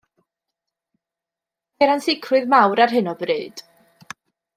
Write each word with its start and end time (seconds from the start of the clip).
Ceir 1.75 1.93
ansicrwydd 1.97 2.49
mawr 2.55 2.81
ar 2.87 2.95
hyn 2.97 3.11
o 3.13 3.15
bryd. 3.21 3.63